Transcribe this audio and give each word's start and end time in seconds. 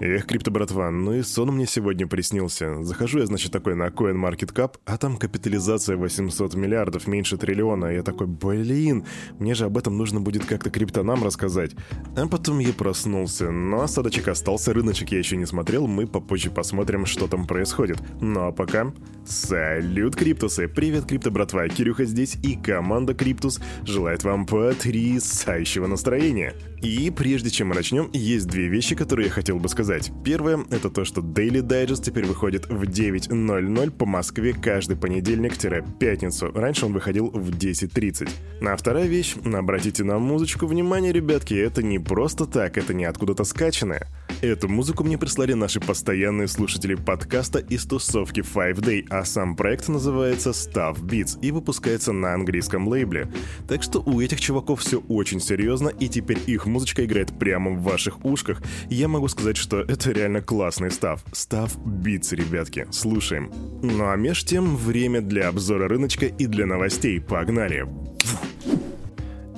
Эх, 0.00 0.26
крипто, 0.26 0.52
братва, 0.52 0.92
ну 0.92 1.12
и 1.12 1.22
сон 1.22 1.48
мне 1.48 1.66
сегодня 1.66 2.06
приснился. 2.06 2.84
Захожу 2.84 3.18
я, 3.18 3.26
значит, 3.26 3.50
такой 3.50 3.74
на 3.74 3.88
CoinMarketCap, 3.88 4.76
а 4.84 4.96
там 4.96 5.16
капитализация 5.16 5.96
800 5.96 6.54
миллиардов, 6.54 7.08
меньше 7.08 7.36
триллиона. 7.36 7.86
Я 7.86 8.04
такой, 8.04 8.28
блин, 8.28 9.04
мне 9.40 9.54
же 9.54 9.64
об 9.64 9.76
этом 9.76 9.98
нужно 9.98 10.20
будет 10.20 10.44
как-то 10.44 10.70
криптонам 10.70 11.24
рассказать. 11.24 11.72
А 12.16 12.28
потом 12.28 12.60
я 12.60 12.72
проснулся, 12.72 13.50
но 13.50 13.80
осадочек 13.80 14.28
остался, 14.28 14.72
рыночек 14.72 15.10
я 15.10 15.18
еще 15.18 15.36
не 15.36 15.46
смотрел, 15.46 15.88
мы 15.88 16.06
попозже 16.06 16.50
посмотрим, 16.50 17.04
что 17.04 17.26
там 17.26 17.48
происходит. 17.48 17.98
Ну 18.20 18.46
а 18.46 18.52
пока... 18.52 18.92
Салют, 19.26 20.16
Криптусы! 20.16 20.68
Привет, 20.68 21.04
крипто, 21.04 21.30
братва! 21.30 21.68
Кирюха 21.68 22.06
здесь 22.06 22.38
и 22.42 22.56
команда 22.56 23.12
Криптус 23.12 23.60
желает 23.82 24.24
вам 24.24 24.46
потрясающего 24.46 25.86
настроения. 25.86 26.54
И 26.80 27.10
прежде 27.14 27.50
чем 27.50 27.68
мы 27.68 27.74
начнем, 27.74 28.08
есть 28.14 28.46
две 28.46 28.68
вещи, 28.68 28.94
которые 28.94 29.26
я 29.26 29.32
хотел 29.32 29.58
бы 29.58 29.68
сказать. 29.68 29.87
Первое— 30.22 30.64
это 30.70 30.90
то, 30.90 31.04
что 31.04 31.22
Daily 31.22 31.62
Digest 31.62 32.02
теперь 32.02 32.26
выходит 32.26 32.66
в 32.68 32.82
9.00 32.82 33.90
по 33.90 34.04
Москве 34.04 34.52
каждый 34.52 34.96
понедельник-пятницу. 34.96 36.52
Раньше 36.54 36.86
он 36.86 36.92
выходил 36.92 37.30
в 37.30 37.50
10.30. 37.50 38.28
А 38.60 38.76
вторая 38.76 39.06
вещь— 39.06 39.36
обратите 39.44 40.04
на 40.04 40.18
музычку 40.18 40.66
внимание, 40.66 41.12
ребятки, 41.12 41.54
это 41.54 41.82
не 41.82 41.98
просто 41.98 42.44
так, 42.44 42.76
это 42.76 42.92
не 42.92 43.06
откуда-то 43.06 43.44
скачанное. 43.44 44.06
Эту 44.40 44.68
музыку 44.68 45.02
мне 45.02 45.18
прислали 45.18 45.54
наши 45.54 45.80
постоянные 45.80 46.46
слушатели 46.46 46.94
подкаста 46.94 47.58
из 47.58 47.84
тусовки 47.86 48.42
5 48.42 48.78
Day, 48.78 49.04
а 49.10 49.24
сам 49.24 49.56
проект 49.56 49.88
называется 49.88 50.50
Stuff 50.50 51.00
Beats 51.02 51.40
и 51.42 51.50
выпускается 51.50 52.12
на 52.12 52.34
английском 52.34 52.86
лейбле. 52.86 53.28
Так 53.66 53.82
что 53.82 54.00
у 54.00 54.20
этих 54.20 54.40
чуваков 54.40 54.80
все 54.80 55.00
очень 55.08 55.40
серьезно, 55.40 55.88
и 55.88 56.08
теперь 56.08 56.38
их 56.46 56.66
музычка 56.66 57.04
играет 57.04 57.36
прямо 57.36 57.72
в 57.72 57.82
ваших 57.82 58.24
ушках. 58.24 58.62
Я 58.88 59.08
могу 59.08 59.26
сказать, 59.26 59.56
что 59.56 59.80
это 59.80 60.12
реально 60.12 60.40
классный 60.40 60.92
став. 60.92 61.24
Став 61.32 61.76
Beats, 61.78 62.32
ребятки. 62.36 62.86
Слушаем. 62.92 63.50
Ну 63.82 64.08
а 64.08 64.14
меж 64.14 64.44
тем 64.44 64.76
время 64.76 65.20
для 65.20 65.48
обзора 65.48 65.88
рыночка 65.88 66.26
и 66.26 66.46
для 66.46 66.64
новостей. 66.64 67.20
Погнали! 67.20 67.88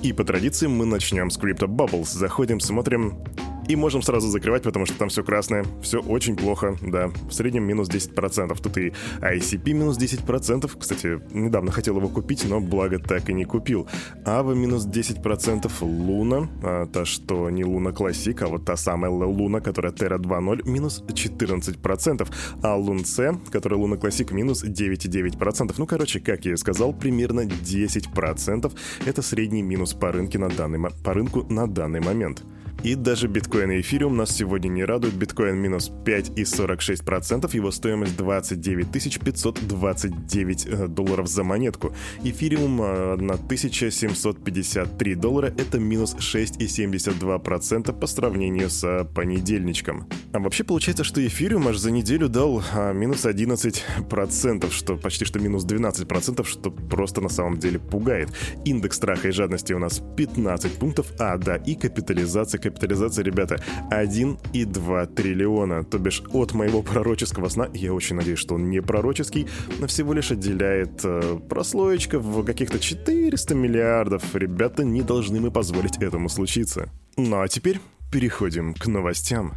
И 0.01 0.11
по 0.13 0.23
традиции 0.23 0.65
мы 0.65 0.87
начнем 0.87 1.29
с 1.29 1.37
Crypto 1.37 1.67
Bubbles. 1.67 2.07
Заходим, 2.07 2.59
смотрим, 2.59 3.23
и 3.67 3.75
можем 3.75 4.01
сразу 4.01 4.27
закрывать, 4.29 4.63
потому 4.63 4.85
что 4.85 4.97
там 4.97 5.09
все 5.09 5.23
красное. 5.23 5.65
Все 5.81 5.99
очень 5.99 6.35
плохо, 6.35 6.77
да. 6.81 7.11
В 7.29 7.33
среднем 7.33 7.63
минус 7.63 7.89
10%. 7.89 8.57
Тут 8.61 8.77
и 8.77 8.93
ICP 9.21 9.73
минус 9.73 9.97
10%. 9.97 10.69
Кстати, 10.79 11.21
недавно 11.31 11.71
хотел 11.71 11.97
его 11.97 12.09
купить, 12.09 12.45
но 12.47 12.59
благо 12.59 12.99
так 12.99 13.29
и 13.29 13.33
не 13.33 13.45
купил. 13.45 13.87
Ава 14.25 14.53
минус 14.53 14.85
10%. 14.85 15.71
Луна, 15.81 16.49
а, 16.63 16.85
та, 16.87 17.05
что 17.05 17.49
не 17.49 17.63
Luna 17.63 17.91
Classic, 17.91 18.41
а 18.41 18.47
вот 18.47 18.65
та 18.65 18.75
самая 18.75 19.11
Луна, 19.11 19.61
которая 19.61 19.91
Terra 19.91 20.17
2.0, 20.17 20.67
минус 20.69 21.03
14%. 21.07 22.27
А 22.63 22.75
LUNC, 22.75 23.37
которая 23.51 23.79
Luna 23.79 23.97
Classic, 23.97 24.31
минус 24.31 24.63
9,9%. 24.63 25.73
Ну, 25.77 25.85
короче, 25.85 26.19
как 26.19 26.45
я 26.45 26.53
и 26.53 26.57
сказал, 26.57 26.93
примерно 26.93 27.41
10%. 27.41 28.71
Это 29.05 29.21
средний 29.21 29.61
минус 29.61 29.93
по, 29.93 30.11
рынке 30.11 30.39
на 30.39 30.49
данный, 30.49 30.79
по 31.03 31.13
рынку 31.13 31.45
на 31.49 31.67
данный 31.67 32.01
момент. 32.01 32.43
И 32.83 32.95
даже 32.95 33.27
биткоин 33.27 33.69
и 33.71 33.81
эфириум 33.81 34.17
нас 34.17 34.35
сегодня 34.35 34.69
не 34.69 34.83
радуют. 34.83 35.13
Биткоин 35.13 35.55
минус 35.55 35.91
5,46%, 36.03 37.55
его 37.55 37.69
стоимость 37.69 38.17
29 38.17 38.91
529 38.91 40.65
э, 40.65 40.87
долларов 40.87 41.27
за 41.27 41.43
монетку. 41.43 41.93
Эфириум 42.23 42.81
1753 42.81 45.11
э, 45.11 45.15
доллара, 45.15 45.47
это 45.47 45.79
минус 45.79 46.15
6,72% 46.15 47.99
по 47.99 48.07
сравнению 48.07 48.71
с 48.71 48.83
э, 48.83 49.05
понедельничком. 49.05 50.07
А 50.33 50.39
вообще 50.39 50.63
получается, 50.63 51.03
что 51.03 51.25
эфириум 51.25 51.67
аж 51.67 51.77
за 51.77 51.91
неделю 51.91 52.29
дал 52.29 52.63
а, 52.73 52.93
минус 52.93 53.25
11%, 53.25 54.71
что 54.71 54.95
почти 54.95 55.25
что 55.25 55.39
минус 55.39 55.65
12%, 55.65 56.45
что 56.45 56.71
просто 56.71 57.19
на 57.19 57.27
самом 57.27 57.59
деле 57.59 57.79
пугает. 57.79 58.29
Индекс 58.63 58.95
страха 58.95 59.27
и 59.27 59.31
жадности 59.31 59.73
у 59.73 59.79
нас 59.79 60.01
15 60.15 60.71
пунктов, 60.73 61.07
а 61.19 61.37
да, 61.37 61.57
и 61.57 61.75
капитализация 61.75 62.61
капитализация, 62.61 63.25
ребята, 63.25 63.61
1,2 63.91 65.13
триллиона. 65.13 65.83
То 65.83 65.97
бишь 65.97 66.23
от 66.31 66.53
моего 66.53 66.81
пророческого 66.81 67.49
сна, 67.49 67.69
я 67.73 67.93
очень 67.93 68.15
надеюсь, 68.15 68.39
что 68.39 68.55
он 68.55 68.69
не 68.69 68.81
пророческий, 68.81 69.47
но 69.79 69.87
всего 69.87 70.13
лишь 70.13 70.31
отделяет 70.31 71.01
э, 71.03 71.39
прослоечка 71.49 72.19
в 72.19 72.45
каких-то 72.45 72.79
400 72.79 73.53
миллиардов. 73.53 74.23
Ребята, 74.33 74.85
не 74.85 75.01
должны 75.01 75.41
мы 75.41 75.51
позволить 75.51 75.97
этому 75.97 76.29
случиться. 76.29 76.89
Ну 77.17 77.41
а 77.41 77.47
теперь 77.49 77.81
переходим 78.11 78.73
к 78.73 78.87
новостям. 78.87 79.53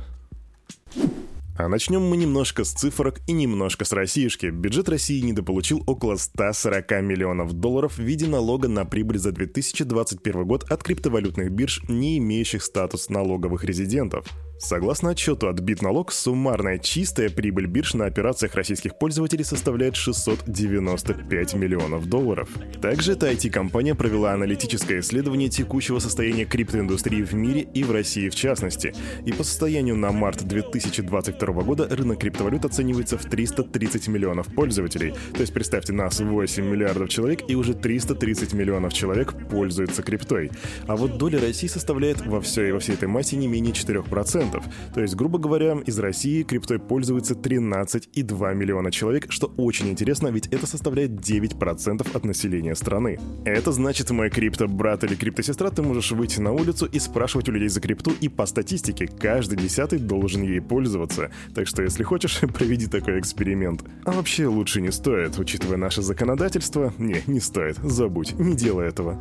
А 1.57 1.69
начнем 1.69 2.03
мы 2.03 2.17
немножко 2.17 2.65
с 2.65 2.73
цифрок 2.73 3.21
и 3.29 3.33
немножко 3.33 3.85
с 3.85 3.93
Россиюшки. 3.93 4.47
Бюджет 4.47 4.89
России 4.89 5.21
недополучил 5.21 5.85
около 5.87 6.17
140 6.17 6.91
миллионов 7.03 7.53
долларов 7.53 7.97
в 7.97 8.03
виде 8.03 8.27
налога 8.27 8.67
на 8.67 8.85
прибыль 8.85 9.19
за 9.19 9.31
2021 9.31 10.47
год 10.47 10.65
от 10.65 10.83
криптовалютных 10.83 11.53
бирж, 11.53 11.83
не 11.87 12.19
имеющих 12.19 12.65
статус 12.65 13.09
налоговых 13.09 13.63
резидентов. 13.63 14.27
Согласно 14.59 15.11
отчету 15.11 15.49
от 15.49 15.59
Битналог, 15.61 16.13
суммарная 16.13 16.79
чистая 16.79 17.29
прибыль 17.29 17.67
бирж 17.67 17.95
на 17.95 18.07
операциях 18.07 18.55
российских 18.55 18.97
пользователей 18.97 19.45
составляет 19.45 19.97
695 19.97 21.55
миллионов 21.55 22.09
долларов. 22.09 22.49
Также 22.81 23.13
эта 23.13 23.31
IT-компания 23.31 23.95
провела 23.95 24.33
аналитическое 24.33 25.01
исследование 25.01 25.49
текущего 25.49 25.99
состояния 25.99 26.45
криптоиндустрии 26.45 27.23
в 27.23 27.35
мире 27.35 27.63
и 27.63 27.83
в 27.83 27.91
России 27.91 28.29
в 28.29 28.35
частности. 28.35 28.95
И 29.27 29.33
по 29.33 29.43
состоянию 29.43 29.97
на 29.97 30.13
март 30.13 30.45
2022 30.45 31.63
года 31.65 31.89
рынок 31.91 32.21
криптовалют 32.21 32.65
оценивается 32.65 33.19
в 33.19 33.25
330 33.25 34.09
миллионов 34.09 34.47
пользователей. 34.55 35.15
То 35.35 35.41
есть 35.41 35.53
представьте, 35.53 35.93
нас 35.93 36.21
8 36.21 36.65
миллиардов 36.65 37.09
человек 37.09 37.41
и 37.49 37.57
уже 37.57 37.75
330 37.75 38.53
миллионов 38.53 38.95
человек 38.95 39.35
пользуются 39.51 40.03
криптой. 40.03 40.53
А 40.87 40.97
вот 40.97 41.19
доля 41.19 41.41
России 41.41 41.67
составляет 41.67 42.25
во 42.25 42.41
всей, 42.41 42.71
во 42.71 42.79
всей 42.79 42.95
этой 42.95 43.09
массе 43.09 43.37
не 43.37 43.49
менее 43.49 43.75
4%. 43.75 44.44
10%. 44.45 44.63
То 44.95 45.01
есть, 45.01 45.15
грубо 45.15 45.39
говоря, 45.39 45.79
из 45.87 45.99
России 45.99 46.43
криптой 46.43 46.79
пользуется 46.79 47.35
13,2 47.35 48.55
миллиона 48.55 48.91
человек, 48.91 49.27
что 49.31 49.53
очень 49.57 49.89
интересно, 49.89 50.29
ведь 50.29 50.47
это 50.49 50.67
составляет 50.67 51.11
9% 51.13 52.17
от 52.17 52.25
населения 52.25 52.75
страны. 52.75 53.19
Это 53.45 53.73
значит, 53.73 54.11
мой 54.11 54.31
крипто-брат 54.31 55.05
или 55.05 55.15
крипто-сестра, 55.15 55.71
ты 55.71 55.83
можешь 55.83 56.13
выйти 56.13 56.41
на 56.41 56.53
улицу 56.53 56.87
и 56.87 56.99
спрашивать 56.99 57.49
у 57.49 57.53
людей 57.53 57.69
за 57.69 57.81
крипту, 57.81 58.13
и 58.21 58.29
по 58.29 58.47
статистике 58.47 59.07
каждый 59.07 59.59
десятый 59.59 59.99
должен 59.99 60.43
ей 60.43 60.61
пользоваться. 60.61 61.31
Так 61.55 61.67
что, 61.67 61.83
если 61.83 62.03
хочешь, 62.03 62.41
проведи 62.55 62.87
такой 62.87 63.19
эксперимент. 63.21 63.85
А 64.05 64.13
вообще 64.13 64.47
лучше 64.47 64.81
не 64.81 64.93
стоит, 64.93 65.39
учитывая 65.39 65.77
наше 65.77 66.03
законодательство. 66.03 66.93
Не, 66.99 67.23
не 67.27 67.41
стоит, 67.41 67.77
забудь, 67.79 68.39
не 68.39 68.55
делай 68.55 68.89
этого. 68.89 69.21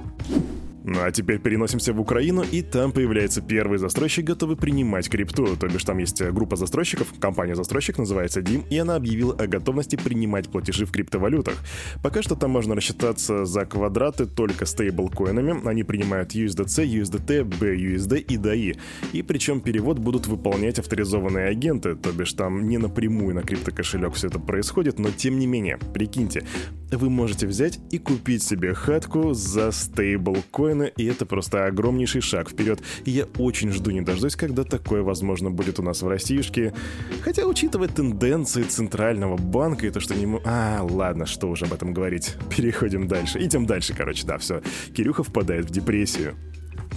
Ну 0.86 1.02
а 1.02 1.12
теперь 1.12 1.40
переносимся 1.40 1.94
в 1.94 2.02
Украину, 2.02 2.44
и 2.44 2.62
там 2.62 2.92
появляется 2.92 3.42
первый 3.42 3.78
застройщик, 3.78 4.26
готовый 4.26 4.58
принимать 4.58 5.10
крипту. 5.10 5.56
То 5.56 5.68
бишь 5.68 5.86
там 5.86 5.98
есть 6.00 6.20
э, 6.20 6.30
группа 6.32 6.58
застройщиков, 6.58 7.08
компания-застройщик 7.20 7.98
называется 7.98 8.42
DIM, 8.42 8.66
и 8.70 8.78
она 8.78 8.96
объявила 8.96 9.34
о 9.34 9.48
готовности 9.48 9.96
принимать 9.96 10.50
платежи 10.50 10.86
в 10.86 10.92
криптовалютах. 10.92 11.56
Пока 12.04 12.22
что 12.22 12.36
там 12.36 12.52
можно 12.52 12.76
рассчитаться 12.76 13.46
за 13.46 13.66
квадраты 13.66 14.26
только 14.26 14.66
стейблкоинами. 14.66 15.66
Они 15.66 15.84
принимают 15.84 16.36
USDC, 16.36 16.86
USDT, 16.86 17.44
BUSD 17.44 18.20
и 18.20 18.36
DAI. 18.36 18.78
И 19.14 19.22
причем 19.22 19.62
перевод 19.62 20.00
будут 20.00 20.28
выполнять 20.28 20.80
авторизованные 20.80 21.48
агенты, 21.48 21.96
то 21.96 22.12
бишь 22.12 22.34
там 22.34 22.68
не 22.68 22.78
напрямую 22.78 23.36
на 23.36 23.42
криптокошелек 23.42 24.16
все 24.16 24.28
это 24.28 24.40
происходит, 24.40 25.00
но 25.00 25.10
тем 25.12 25.40
не 25.40 25.48
менее, 25.48 25.80
прикиньте, 25.94 26.44
вы 26.92 27.10
можете 27.10 27.48
взять 27.48 27.80
и 27.90 28.00
купить 28.00 28.44
себе 28.44 28.74
хатку 28.74 29.34
за 29.34 29.72
стейблкоин 29.72 30.73
биткоина, 30.74 30.84
и 30.84 31.06
это 31.06 31.26
просто 31.26 31.66
огромнейший 31.66 32.22
шаг 32.22 32.50
вперед. 32.50 32.82
И 33.06 33.12
я 33.12 33.26
очень 33.38 33.72
жду 33.72 33.92
не 33.92 34.02
дождусь, 34.02 34.36
когда 34.36 34.64
такое, 34.64 35.02
возможно, 35.02 35.52
будет 35.52 35.80
у 35.80 35.84
нас 35.84 36.02
в 36.02 36.08
Россиюшке. 36.08 36.74
Хотя, 37.22 37.46
учитывая 37.46 37.88
тенденции 37.88 38.64
Центрального 38.64 39.38
банка 39.38 39.88
и 39.88 39.92
то, 39.92 40.00
что 40.00 40.16
не... 40.16 40.40
А, 40.46 40.81
ладно, 40.84 41.25
что 41.25 41.50
уже 41.50 41.66
об 41.66 41.74
этом 41.74 41.94
говорить. 41.94 42.36
Переходим 42.56 43.08
дальше. 43.08 43.40
Идем 43.44 43.66
дальше, 43.66 43.94
короче, 43.96 44.25
да, 44.25 44.38
все. 44.38 44.62
Кирюха 44.94 45.24
впадает 45.24 45.66
в 45.66 45.70
депрессию. 45.70 46.36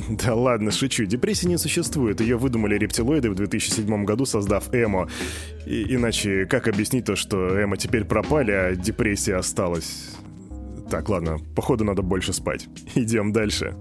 Да 0.08 0.34
ладно, 0.34 0.70
шучу. 0.70 1.06
Депрессии 1.06 1.46
не 1.46 1.58
существует. 1.58 2.20
Ее 2.20 2.36
выдумали 2.36 2.76
рептилоиды 2.76 3.30
в 3.30 3.34
2007 3.34 4.04
году, 4.04 4.26
создав 4.26 4.74
эмо. 4.74 5.08
И, 5.64 5.94
иначе 5.94 6.46
как 6.46 6.68
объяснить 6.68 7.06
то, 7.06 7.16
что 7.16 7.62
эмо 7.62 7.76
теперь 7.76 8.04
пропали, 8.04 8.52
а 8.52 8.76
депрессия 8.76 9.36
осталась? 9.36 10.15
Так, 10.90 11.08
ладно, 11.08 11.38
походу 11.54 11.84
надо 11.84 12.02
больше 12.02 12.32
спать. 12.32 12.68
Идем 12.94 13.32
дальше. 13.32 13.76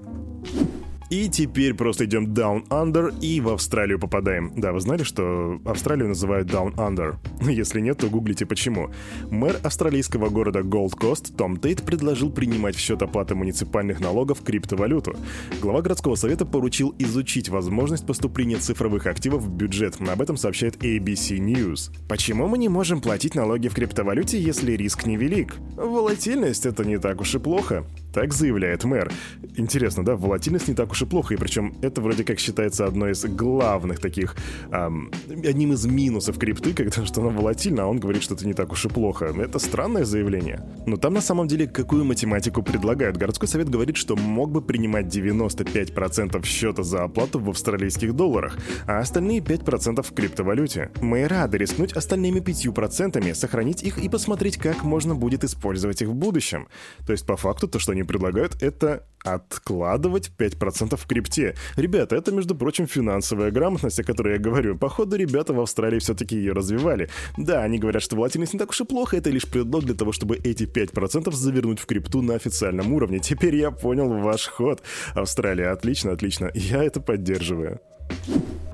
И 1.10 1.30
теперь 1.30 1.76
просто 1.76 2.06
идем 2.06 2.34
down 2.34 2.68
under 2.70 3.14
и 3.22 3.40
в 3.40 3.50
Австралию 3.50 4.00
попадаем. 4.00 4.52
Да, 4.56 4.72
вы 4.72 4.80
знали, 4.80 5.04
что 5.04 5.60
Австралию 5.64 6.08
называют 6.08 6.50
down 6.50 6.74
under? 6.76 7.18
Если 7.42 7.80
нет, 7.80 8.00
то 8.00 8.08
гуглите 8.08 8.48
почему. 8.48 8.90
Мэр 9.30 9.58
австралийского 9.64 10.30
города 10.30 10.62
Gold 10.62 10.98
Coast 11.00 11.36
Том 11.36 11.58
Тейт 11.58 11.84
предложил 11.84 12.32
принимать 12.32 12.76
в 12.76 12.80
счет 12.80 13.04
оплаты 13.04 13.36
муниципальных 13.36 14.00
налогов 14.00 14.42
криптовалюту. 14.42 15.16
Глава 15.62 15.82
городского 15.84 16.16
совета 16.16 16.46
поручил 16.46 16.96
изучить 16.98 17.50
возможность 17.50 18.08
поступления 18.08 18.58
цифровых 18.58 19.06
активов 19.06 19.44
в 19.44 19.50
бюджет. 19.52 19.98
Об 20.02 20.22
этом 20.22 20.38
сообщает 20.38 20.78
ABC 20.78 21.38
News. 21.38 21.92
Почему 22.10 22.48
мы 22.48 22.58
не 22.58 22.70
можем 22.70 23.00
платить 23.00 23.36
налоги 23.36 23.68
в 23.68 23.76
криптовалюте, 23.76 24.42
если 24.42 24.72
риск 24.72 25.06
невелик? 25.06 25.56
Волатильность— 25.76 26.66
это 26.68 26.84
не 26.84 26.98
так 26.98 27.22
уж 27.22 27.36
и 27.36 27.40
плохо. 27.40 27.86
Так 28.14 28.34
заявляет 28.34 28.86
мэр. 28.86 29.12
Интересно, 29.58 30.04
да, 30.04 30.16
волатильность 30.16 30.68
не 30.68 30.74
так 30.74 30.92
уж 30.92 31.02
и 31.02 31.05
плохо, 31.06 31.34
и 31.34 31.38
причем 31.38 31.74
это 31.82 32.02
вроде 32.02 32.24
как 32.24 32.40
считается 32.40 32.86
одной 32.86 33.12
из 33.12 33.26
главных 33.26 34.00
таких, 34.00 34.36
эм, 34.72 35.12
одним 35.30 35.74
из 35.74 35.86
минусов 35.86 36.38
крипты, 36.38 36.74
когда 36.74 37.06
что 37.06 37.22
она 37.22 37.30
волатильна, 37.30 37.84
а 37.84 37.88
он 37.88 38.00
говорит, 38.00 38.24
что 38.24 38.36
это 38.36 38.46
не 38.46 38.54
так 38.54 38.72
уж 38.72 38.86
и 38.86 38.90
плохо. 38.90 39.26
Это 39.26 39.60
странное 39.60 40.06
заявление. 40.06 40.62
Но 40.86 40.98
там 40.98 41.14
на 41.14 41.22
самом 41.22 41.48
деле 41.48 41.68
какую 41.68 42.06
математику 42.06 42.64
предлагают? 42.64 43.18
Городской 43.18 43.48
совет 43.48 43.70
говорит, 43.70 43.98
что 43.98 44.16
мог 44.16 44.52
бы 44.52 44.62
принимать 44.62 45.06
95% 45.06 46.46
счета 46.46 46.84
за 46.84 47.04
оплату 47.04 47.40
в 47.40 47.50
австралийских 47.50 48.14
долларах, 48.14 48.58
а 48.88 49.00
остальные 49.00 49.40
5% 49.40 50.04
в 50.04 50.14
криптовалюте. 50.14 50.92
Мы 51.02 51.28
рады 51.28 51.58
рискнуть 51.58 51.94
остальными 51.94 52.40
5%, 52.40 53.34
сохранить 53.34 53.84
их 53.84 53.98
и 53.98 54.10
посмотреть, 54.10 54.58
как 54.58 54.84
можно 54.84 55.16
будет 55.16 55.44
использовать 55.44 56.02
их 56.02 56.10
в 56.10 56.14
будущем. 56.14 56.68
То 57.06 57.12
есть 57.12 57.26
по 57.26 57.36
факту 57.38 57.68
то, 57.68 57.80
что 57.80 57.92
они 57.92 58.04
предлагают, 58.04 58.62
это 58.62 59.06
откладывать 59.26 60.32
5% 60.38 60.96
в 60.96 61.08
крипте. 61.08 61.56
Ребята, 61.76 62.16
это, 62.16 62.32
между 62.32 62.56
прочим, 62.56 62.88
финансовая 62.88 63.52
грамотность, 63.52 64.00
о 64.00 64.04
которой 64.04 64.34
я 64.34 64.40
говорю. 64.40 64.78
Походу, 64.78 65.16
ребята 65.16 65.54
в 65.54 65.60
Австралии 65.60 66.00
все-таки 66.00 66.36
ее 66.36 66.54
развивали. 66.54 67.10
Да, 67.38 67.64
они 67.64 67.80
говорят, 67.80 68.04
что 68.04 68.16
волатильность 68.16 68.54
не 68.54 68.60
так 68.60 68.70
уж 68.70 68.82
и 68.82 68.86
плохо, 68.86 69.18
это 69.18 69.30
лишь 69.30 69.48
предлог 69.48 69.84
для 69.86 69.96
того, 69.96 70.12
чтобы 70.12 70.38
эти 70.38 70.64
5% 70.64 71.32
завернуть 71.32 71.80
в 71.80 71.86
крипту 71.86 72.22
на 72.22 72.36
официальном 72.36 72.94
уровне. 72.94 73.20
Теперь 73.20 73.56
я 73.56 73.72
понял 73.72 74.08
ваш 74.10 74.48
ход. 74.48 74.82
Австралия, 75.14 75.70
отлично, 75.70 76.12
отлично. 76.12 76.52
Я 76.54 76.84
это 76.84 77.02
поддерживаю. 77.02 77.80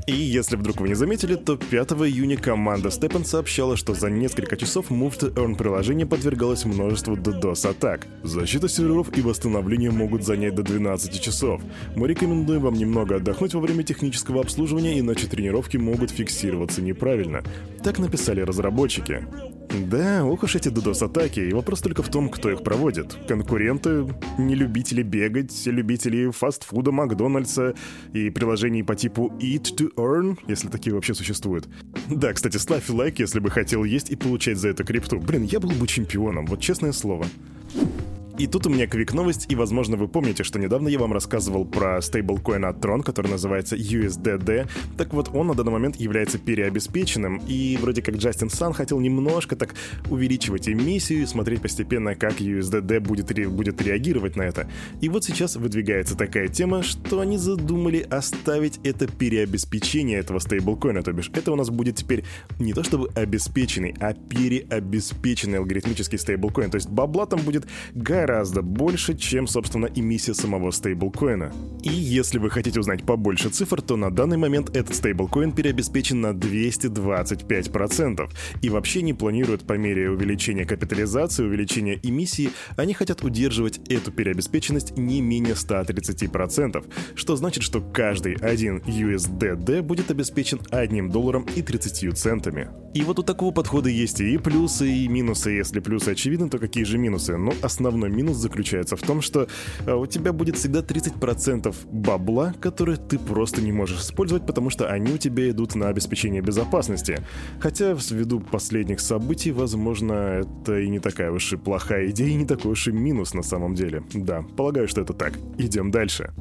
И 0.07 0.13
если 0.13 0.56
вдруг 0.56 0.81
вы 0.81 0.89
не 0.89 0.95
заметили, 0.95 1.36
то 1.36 1.57
5 1.57 1.92
июня 1.92 2.38
команда 2.38 2.89
Steppen 2.89 3.24
сообщала, 3.24 3.77
что 3.77 3.94
за 3.94 4.09
несколько 4.09 4.57
часов 4.57 4.89
Move 4.89 5.18
to 5.19 5.33
Earn 5.33 5.56
приложение 5.56 6.06
подвергалось 6.06 6.65
множеству 6.65 7.15
DDoS-атак. 7.15 8.07
Защита 8.24 8.68
серверов 8.68 9.15
и 9.15 9.21
восстановление 9.21 9.92
могут 9.92 10.24
занять 10.24 10.56
до 10.56 10.63
12 10.63 11.21
часов. 11.21 11.62
Мы 11.95 12.07
рекомендуем 12.07 12.62
вам 12.62 12.74
немного 12.74 13.18
отдохнуть 13.18 13.53
во 13.53 13.62
время 13.62 13.83
технического 13.83 14.42
обслуживания, 14.42 15.00
иначе 15.00 15.27
тренировки 15.27 15.77
могут 15.77 16.09
фиксироваться 16.12 16.81
неправильно. 16.81 17.44
Так 17.83 18.00
написали 18.00 18.42
разработчики. 18.42 19.25
Да, 19.73 20.25
ох 20.25 20.44
уж 20.44 20.56
эти 20.56 20.68
DDoS-атаки, 20.68 21.39
и 21.39 21.53
вопрос 21.53 21.79
только 21.79 22.03
в 22.03 22.09
том, 22.09 22.29
кто 22.29 22.51
их 22.51 22.62
проводит. 22.62 23.18
Конкуренты, 23.27 24.06
не 24.38 24.56
любители 24.56 25.01
бегать, 25.01 25.65
любители 25.65 26.29
фастфуда, 26.29 26.91
Макдональдса 26.91 27.73
и 28.13 28.29
приложений 28.29 28.83
по 28.83 28.95
типу 28.95 29.31
Eat 29.39 29.75
to 29.77 29.94
Earn, 29.95 30.38
если 30.47 30.68
такие 30.68 30.94
вообще 30.94 31.13
существуют. 31.13 31.69
Да, 32.09 32.33
кстати, 32.33 32.57
ставь 32.57 32.89
лайк, 32.89 33.19
если 33.19 33.39
бы 33.39 33.50
хотел 33.50 33.83
есть 33.85 34.09
и 34.09 34.15
получать 34.15 34.57
за 34.57 34.69
это 34.69 34.83
крипту. 34.83 35.19
Блин, 35.19 35.44
я 35.44 35.59
был 35.59 35.71
бы 35.71 35.88
чемпионом, 35.88 36.45
вот 36.45 36.59
честное 36.59 36.91
слово. 36.91 37.25
И 38.37 38.47
тут 38.47 38.65
у 38.65 38.69
меня 38.69 38.87
квик-новость, 38.87 39.51
и, 39.51 39.55
возможно, 39.55 39.97
вы 39.97 40.07
помните, 40.07 40.43
что 40.43 40.57
недавно 40.57 40.87
я 40.87 40.97
вам 40.97 41.13
рассказывал 41.13 41.63
про 41.63 42.01
стейблкоин 42.01 42.65
от 42.65 42.77
Tron, 42.77 43.03
который 43.03 43.29
называется 43.29 43.75
USDD. 43.75 44.67
Так 44.97 45.13
вот, 45.13 45.29
он 45.33 45.47
на 45.47 45.53
данный 45.53 45.73
момент 45.73 45.97
является 45.97 46.39
переобеспеченным, 46.39 47.41
и 47.47 47.77
вроде 47.79 48.01
как 48.01 48.15
Джастин 48.15 48.49
Сан 48.49 48.73
хотел 48.73 48.99
немножко 48.99 49.55
так 49.55 49.75
увеличивать 50.09 50.67
эмиссию 50.67 51.21
и 51.21 51.25
смотреть 51.27 51.61
постепенно, 51.61 52.15
как 52.15 52.41
USDD 52.41 52.99
будет, 52.99 53.29
ре- 53.31 53.47
будет 53.47 53.79
реагировать 53.81 54.35
на 54.35 54.43
это. 54.43 54.67
И 55.01 55.09
вот 55.09 55.23
сейчас 55.23 55.55
выдвигается 55.55 56.17
такая 56.17 56.47
тема, 56.47 56.81
что 56.81 57.19
они 57.19 57.37
задумали 57.37 57.99
оставить 58.09 58.79
это 58.83 59.05
переобеспечение 59.07 60.17
этого 60.19 60.39
стейблкоина, 60.39 61.03
то 61.03 61.13
бишь 61.13 61.29
это 61.33 61.51
у 61.51 61.55
нас 61.55 61.69
будет 61.69 61.97
теперь 61.97 62.23
не 62.59 62.73
то 62.73 62.83
чтобы 62.83 63.09
обеспеченный, 63.13 63.93
а 63.99 64.13
переобеспеченный 64.13 65.59
алгоритмический 65.59 66.17
стейблкоин, 66.17 66.71
то 66.71 66.75
есть 66.75 66.89
бабла 66.89 67.27
там 67.27 67.41
будет 67.41 67.67
гораздо 67.93 68.30
гораздо 68.31 68.61
больше, 68.61 69.17
чем, 69.17 69.45
собственно, 69.45 69.89
эмиссия 69.93 70.33
самого 70.33 70.71
стейблкоина. 70.71 71.51
И 71.83 71.89
если 71.89 72.39
вы 72.39 72.49
хотите 72.49 72.79
узнать 72.79 73.03
побольше 73.03 73.49
цифр, 73.49 73.81
то 73.81 73.97
на 73.97 74.09
данный 74.09 74.37
момент 74.37 74.75
этот 74.75 74.95
стейблкоин 74.95 75.51
переобеспечен 75.51 76.21
на 76.21 76.27
225%. 76.27 78.29
И 78.61 78.69
вообще 78.69 79.01
не 79.01 79.13
планируют 79.13 79.67
по 79.67 79.73
мере 79.73 80.09
увеличения 80.09 80.65
капитализации, 80.65 81.43
увеличения 81.43 81.99
эмиссии, 82.01 82.51
они 82.77 82.93
хотят 82.93 83.21
удерживать 83.21 83.81
эту 83.89 84.13
переобеспеченность 84.13 84.97
не 84.97 85.21
менее 85.21 85.55
130%, 85.55 86.85
что 87.15 87.35
значит, 87.35 87.63
что 87.63 87.81
каждый 87.81 88.35
один 88.35 88.77
USDD 88.77 89.81
будет 89.81 90.09
обеспечен 90.09 90.61
1 90.71 91.09
долларом 91.09 91.45
и 91.55 91.61
30 91.61 92.17
центами. 92.17 92.69
И 92.93 93.03
вот 93.03 93.19
у 93.19 93.23
такого 93.23 93.51
подхода 93.51 93.89
есть 93.89 94.19
и 94.19 94.37
плюсы, 94.37 94.89
и 94.89 95.07
минусы. 95.07 95.51
Если 95.51 95.79
плюсы 95.79 96.09
очевидны, 96.09 96.49
то 96.49 96.59
какие 96.59 96.83
же 96.83 96.97
минусы? 96.97 97.37
Ну, 97.37 97.53
основной 97.61 98.09
минус 98.11 98.37
заключается 98.37 98.95
в 98.95 99.01
том, 99.01 99.21
что 99.21 99.47
э, 99.85 99.93
у 99.93 100.05
тебя 100.05 100.33
будет 100.33 100.57
всегда 100.57 100.79
30% 100.79 101.75
бабла, 101.91 102.53
которые 102.59 102.97
ты 102.97 103.17
просто 103.17 103.61
не 103.61 103.71
можешь 103.71 104.01
использовать, 104.01 104.45
потому 104.45 104.69
что 104.69 104.87
они 104.87 105.13
у 105.13 105.17
тебя 105.17 105.49
идут 105.49 105.75
на 105.75 105.89
обеспечение 105.89 106.41
безопасности. 106.41 107.19
Хотя, 107.59 107.93
ввиду 107.93 108.39
последних 108.39 108.99
событий, 108.99 109.51
возможно, 109.51 110.41
это 110.41 110.79
и 110.79 110.89
не 110.89 110.99
такая 110.99 111.31
уж 111.31 111.53
и 111.53 111.57
плохая 111.57 112.09
идея, 112.09 112.29
и 112.29 112.35
не 112.35 112.45
такой 112.45 112.71
уж 112.71 112.87
и 112.87 112.91
минус 112.91 113.33
на 113.33 113.43
самом 113.43 113.75
деле. 113.75 114.03
Да, 114.13 114.43
полагаю, 114.55 114.87
что 114.87 115.01
это 115.01 115.13
так. 115.13 115.33
Идем 115.57 115.91
дальше. 115.91 116.31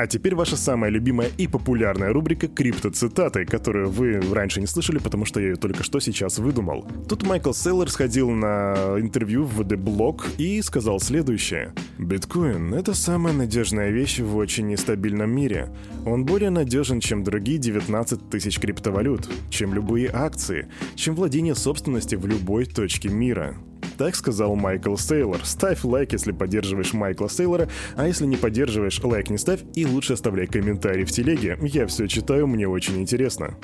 А 0.00 0.06
теперь 0.06 0.34
ваша 0.34 0.56
самая 0.56 0.90
любимая 0.90 1.28
и 1.36 1.46
популярная 1.46 2.10
рубрика 2.10 2.48
«Криптоцитаты», 2.48 3.44
которую 3.44 3.90
вы 3.90 4.18
раньше 4.32 4.58
не 4.62 4.66
слышали, 4.66 4.96
потому 4.96 5.26
что 5.26 5.40
я 5.40 5.48
ее 5.48 5.56
только 5.56 5.82
что 5.82 6.00
сейчас 6.00 6.38
выдумал. 6.38 6.86
Тут 7.06 7.22
Майкл 7.24 7.52
Селлер 7.52 7.90
сходил 7.90 8.30
на 8.30 8.96
интервью 8.98 9.44
в 9.44 9.60
The 9.60 9.76
Block 9.76 10.22
и 10.38 10.62
сказал 10.62 11.00
следующее. 11.00 11.74
«Биткоин— 11.98 12.72
это 12.76 12.94
самая 12.94 13.34
надежная 13.34 13.90
вещь 13.90 14.20
в 14.20 14.36
очень 14.36 14.68
нестабильном 14.68 15.30
мире. 15.30 15.68
Он 16.06 16.24
более 16.24 16.48
надежен, 16.48 17.00
чем 17.00 17.22
другие 17.22 17.58
19 17.58 18.30
тысяч 18.30 18.58
криптовалют, 18.58 19.28
чем 19.50 19.74
любые 19.74 20.08
акции, 20.10 20.70
чем 20.94 21.14
владение 21.14 21.54
собственности 21.54 22.14
в 22.14 22.24
любой 22.24 22.64
точке 22.64 23.10
мира. 23.10 23.54
Так 24.00 24.16
сказал 24.16 24.56
Майкл 24.56 24.96
Сейлор. 24.96 25.44
Ставь 25.44 25.84
лайк, 25.84 26.14
если 26.14 26.32
поддерживаешь 26.32 26.94
Майкла 26.94 27.28
Сейлора, 27.28 27.68
а 27.96 28.06
если 28.06 28.24
не 28.24 28.38
поддерживаешь, 28.38 28.98
лайк 29.04 29.28
не 29.28 29.36
ставь 29.36 29.60
и 29.74 29.84
лучше 29.84 30.14
оставляй 30.14 30.46
комментарий 30.46 31.04
в 31.04 31.10
телеге. 31.10 31.58
Я 31.60 31.86
все 31.86 32.06
читаю, 32.06 32.46
мне 32.46 32.66
очень 32.66 32.96
интересно. 32.96 33.58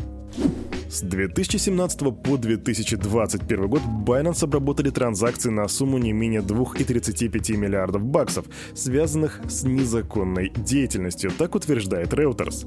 С 0.97 1.03
2017 1.03 2.23
по 2.23 2.39
2021 2.39 3.69
год 3.69 3.83
Binance 4.07 4.45
обработали 4.45 4.88
транзакции 4.88 5.50
на 5.50 5.69
сумму 5.69 5.99
не 5.99 6.15
менее 6.15 6.41
2,35 6.41 7.55
миллиардов 7.59 8.03
баксов, 8.03 8.47
связанных 8.75 9.43
с 9.47 9.65
незаконной 9.65 10.55
деятельностью, 10.57 11.33
так 11.37 11.55
утверждает 11.55 12.15
Reuters. 12.15 12.67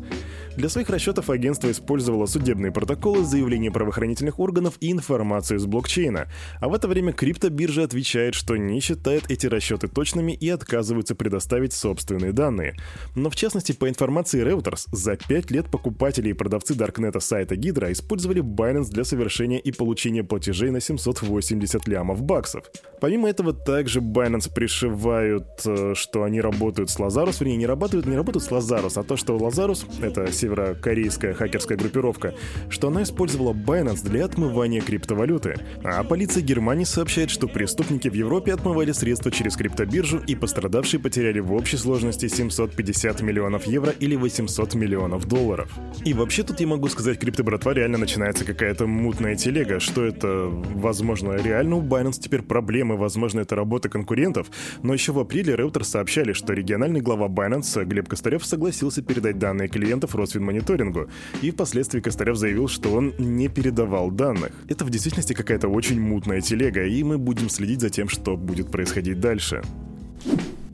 Для 0.56 0.70
своих 0.70 0.92
расчетов 0.92 1.32
агентство 1.32 1.72
использовало 1.72 2.28
судебные 2.28 2.72
протоколы, 2.72 3.24
заявления 3.24 3.72
правоохранительных 3.72 4.40
органов 4.40 4.76
и 4.80 4.92
информацию 4.92 5.58
из 5.58 5.66
блокчейна. 5.66 6.28
А 6.62 6.70
в 6.70 6.76
это 6.76 6.88
время 6.88 7.14
криптобиржа 7.14 7.84
отвечает, 7.84 8.36
что 8.36 8.58
не 8.58 8.80
считает 8.80 9.24
эти 9.32 9.48
расчеты 9.48 9.88
точными 9.88 10.34
и 10.34 10.50
отказываются 10.50 11.16
предоставить 11.16 11.74
собственные 11.74 12.34
данные. 12.34 12.76
Но 13.16 13.32
в 13.32 13.36
частности, 13.36 13.72
по 13.72 13.90
информации 13.90 14.46
Reuters, 14.46 14.84
за 14.92 15.16
5 15.16 15.50
лет 15.50 15.72
покупатели 15.72 16.30
и 16.30 16.34
продавцы 16.34 16.76
Даркнета 16.76 17.20
сайта 17.22 17.56
Hydra 17.56 17.92
использовали 17.92 18.19
Binance 18.28 18.90
для 18.90 19.04
совершения 19.04 19.60
и 19.60 19.72
получения 19.72 20.24
платежей 20.24 20.72
на 20.72 20.80
780 20.80 21.88
лямов 21.88 22.22
баксов. 22.22 22.66
Помимо 23.00 23.30
этого, 23.30 23.54
также 23.54 24.00
Binance 24.00 24.52
пришивают, 24.54 25.48
э, 25.66 25.94
что 25.96 26.24
они 26.24 26.42
работают 26.42 26.90
с 26.90 27.00
Lazarus, 27.00 27.38
вернее, 27.40 27.58
не 27.58 27.66
работают, 27.66 28.06
не 28.06 28.16
работают 28.16 28.44
с 28.44 28.52
Lazarus, 28.52 28.94
а 28.96 29.04
то, 29.04 29.16
что 29.16 29.38
Lazarus— 29.38 29.86
это 30.02 30.32
северокорейская 30.32 31.34
хакерская 31.34 31.78
группировка, 31.78 32.34
что 32.70 32.88
она 32.88 33.04
использовала 33.04 33.54
Binance 33.54 34.04
для 34.04 34.26
отмывания 34.26 34.82
криптовалюты. 34.82 35.56
А 35.84 36.04
полиция 36.04 36.44
Германии 36.44 36.84
сообщает, 36.84 37.30
что 37.30 37.48
преступники 37.48 38.10
в 38.10 38.14
Европе 38.14 38.54
отмывали 38.54 38.92
средства 38.92 39.32
через 39.32 39.56
криптобиржу 39.56 40.20
и 40.26 40.36
пострадавшие 40.36 41.00
потеряли 41.00 41.40
в 41.40 41.54
общей 41.54 41.78
сложности 41.78 42.28
750 42.28 43.22
миллионов 43.22 43.68
евро 43.68 43.92
или 43.92 44.16
800 44.16 44.74
миллионов 44.76 45.28
долларов. 45.28 45.72
И 46.04 46.14
вообще 46.14 46.44
тут 46.44 46.60
я 46.60 46.68
могу 46.68 46.88
сказать, 46.90 47.20
криптобратва 47.20 47.74
реально 47.74 47.98
начинается 48.00 48.46
какая-то 48.46 48.88
мутная 48.88 49.36
телега. 49.36 49.80
Что 49.80 50.04
это? 50.04 50.48
Возможно, 50.48 51.34
реально 51.34 51.76
у 51.78 51.82
Binance 51.82 52.20
теперь 52.20 52.42
проблемы, 52.42 52.98
возможно, 52.98 53.42
это 53.42 53.56
работа 53.56 53.90
конкурентов. 53.90 54.50
Но 54.84 54.94
еще 54.94 55.12
в 55.12 55.20
апреле 55.20 55.56
Reuters 55.56 55.84
сообщали, 55.84 56.34
что 56.34 56.54
региональный 56.54 57.02
глава 57.02 57.28
Binance 57.28 57.86
Глеб 57.86 58.08
Костарев 58.08 58.46
согласился 58.46 59.02
передать 59.02 59.38
данные 59.38 59.68
клиентов 59.68 60.16
Росфинмониторингу. 60.16 61.10
И 61.42 61.52
впоследствии 61.52 62.00
Костарев 62.00 62.38
заявил, 62.38 62.68
что 62.68 62.94
он 62.94 63.14
не 63.18 63.48
передавал 63.48 64.12
данных. 64.12 64.52
Это 64.68 64.86
в 64.86 64.90
действительности 64.90 65.34
какая-то 65.34 65.68
очень 65.68 66.00
мутная 66.00 66.42
телега, 66.42 66.86
и 66.86 67.04
мы 67.04 67.18
будем 67.18 67.50
следить 67.50 67.82
за 67.82 67.90
тем, 67.90 68.10
что 68.10 68.38
будет 68.38 68.72
происходить 68.72 69.20
дальше. 69.20 69.62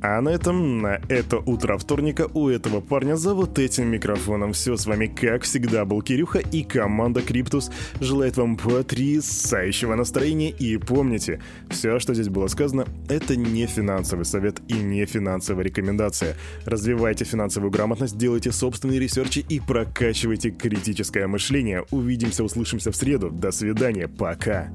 А 0.02 0.22
на 0.22 0.30
этом, 0.30 0.82
на 0.82 1.02
это 1.10 1.38
утро 1.38 1.78
вторника 1.78 2.28
у 2.34 2.50
этого 2.50 2.82
парня 2.82 3.16
за 3.16 3.34
вот 3.34 3.58
этим 3.60 3.88
микрофоном 3.88 4.54
все. 4.54 4.78
С 4.78 4.86
вами, 4.86 5.08
как 5.08 5.44
всегда, 5.44 5.86
был 5.86 6.02
Кирюха 6.02 6.40
и 6.40 6.64
команда 6.64 7.22
Криптус 7.22 7.72
желает 8.00 8.38
вам 8.38 8.58
потрясающего 8.58 9.96
настроения. 9.96 10.52
И 10.52 10.78
помните, 10.78 11.42
все, 11.70 12.00
что 12.00 12.14
здесь 12.14 12.30
было 12.30 12.48
сказано, 12.48 12.86
это 13.10 13.36
не 13.36 13.66
финансовый 13.66 14.26
совет 14.26 14.62
и 14.68 14.74
не 14.74 15.06
финансовая 15.06 15.64
рекомендация. 15.66 16.36
Развивайте 16.66 17.26
финансовую 17.26 17.72
грамотность, 17.72 18.18
делайте 18.18 18.52
собственные 18.52 19.00
ресерчи 19.00 19.46
и 19.48 19.60
прокачивайте 19.60 20.52
критическое 20.52 21.28
мышление. 21.28 21.84
Увидимся, 21.92 22.44
услышимся 22.44 22.92
в 22.92 22.96
среду. 22.96 23.30
До 23.30 23.52
свидания, 23.52 24.08
пока. 24.08 24.70